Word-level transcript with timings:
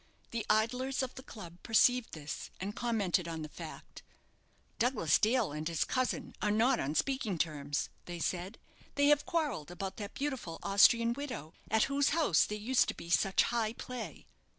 The 0.31 0.47
idlers 0.49 1.03
of 1.03 1.13
the 1.13 1.21
club 1.21 1.61
perceived 1.61 2.13
this, 2.13 2.49
and 2.59 2.75
commented 2.75 3.27
on 3.27 3.43
the 3.43 3.49
fact. 3.49 4.01
"Douglas 4.79 5.19
Dale 5.19 5.51
and 5.51 5.67
his 5.67 5.83
cousin 5.83 6.33
are 6.41 6.49
not 6.49 6.79
on 6.79 6.95
speaking 6.95 7.37
terms," 7.37 7.89
they 8.05 8.17
said: 8.17 8.57
"they 8.95 9.09
have 9.09 9.27
quarrelled 9.27 9.69
about 9.69 9.97
that 9.97 10.15
beautiful 10.15 10.57
Austrian 10.63 11.13
widow, 11.13 11.53
at 11.69 11.83
whose 11.83 12.09
house 12.17 12.45
there 12.45 12.57
used 12.57 12.87
to 12.87 12.95
be 12.95 13.11
such 13.11 13.43
high 13.43 13.73
play." 13.73 14.25